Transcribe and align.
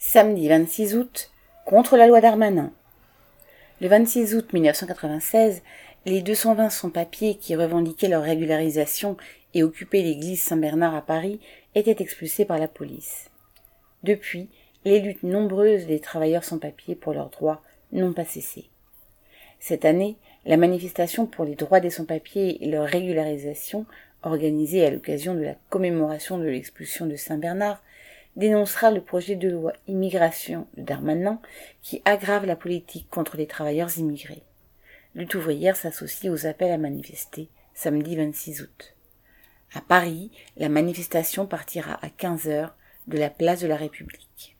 Samedi 0.00 0.48
26 0.48 0.94
août, 0.94 1.32
contre 1.66 1.96
la 1.96 2.06
loi 2.06 2.20
Darmanin. 2.20 2.70
Le 3.80 3.88
26 3.88 4.36
août 4.36 4.52
1996, 4.52 5.60
les 6.06 6.22
220 6.22 6.70
sans-papiers 6.70 7.34
qui 7.34 7.56
revendiquaient 7.56 8.06
leur 8.06 8.22
régularisation 8.22 9.16
et 9.54 9.64
occupaient 9.64 10.02
l'église 10.02 10.40
Saint-Bernard 10.40 10.94
à 10.94 11.02
Paris 11.02 11.40
étaient 11.74 12.00
expulsés 12.00 12.44
par 12.44 12.58
la 12.58 12.68
police. 12.68 13.28
Depuis, 14.04 14.48
les 14.84 15.00
luttes 15.00 15.24
nombreuses 15.24 15.86
des 15.86 15.98
travailleurs 15.98 16.44
sans-papiers 16.44 16.94
pour 16.94 17.12
leurs 17.12 17.30
droits 17.30 17.60
n'ont 17.90 18.12
pas 18.12 18.24
cessé. 18.24 18.70
Cette 19.58 19.84
année, 19.84 20.16
la 20.46 20.56
manifestation 20.56 21.26
pour 21.26 21.44
les 21.44 21.56
droits 21.56 21.80
des 21.80 21.90
sans-papiers 21.90 22.64
et 22.64 22.70
leur 22.70 22.86
régularisation, 22.86 23.84
organisée 24.22 24.86
à 24.86 24.90
l'occasion 24.90 25.34
de 25.34 25.42
la 25.42 25.56
commémoration 25.70 26.38
de 26.38 26.46
l'expulsion 26.46 27.06
de 27.06 27.16
Saint-Bernard, 27.16 27.82
dénoncera 28.38 28.90
le 28.90 29.02
projet 29.02 29.36
de 29.36 29.48
loi 29.48 29.72
immigration 29.88 30.66
de 30.76 30.82
Darmanin 30.82 31.40
qui 31.82 32.00
aggrave 32.04 32.46
la 32.46 32.56
politique 32.56 33.08
contre 33.10 33.36
les 33.36 33.48
travailleurs 33.48 33.98
immigrés. 33.98 34.42
Lutte 35.14 35.34
ouvrière 35.34 35.76
s'associe 35.76 36.32
aux 36.32 36.46
appels 36.46 36.70
à 36.70 36.78
manifester 36.78 37.48
samedi 37.74 38.16
26 38.16 38.62
août. 38.62 38.94
À 39.74 39.80
Paris, 39.80 40.30
la 40.56 40.68
manifestation 40.68 41.46
partira 41.46 41.98
à 42.00 42.08
15 42.08 42.48
heures 42.48 42.76
de 43.08 43.18
la 43.18 43.28
place 43.28 43.60
de 43.60 43.66
la 43.66 43.76
République. 43.76 44.56